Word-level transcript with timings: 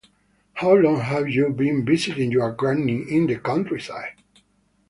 How 0.55 0.73
long 0.73 1.01
have 1.01 1.29
you 1.29 1.49
been 1.49 1.85
visiting 1.85 2.31
your 2.31 2.53
granny 2.53 3.03
in 3.03 3.27
the 3.27 3.37
countryside? 3.37 4.15